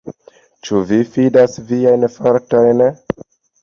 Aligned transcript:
Ĉu 0.67 0.81
vi 0.93 0.99
fidas 1.13 1.61
viajn 1.71 2.11
fortojn? 2.19 2.87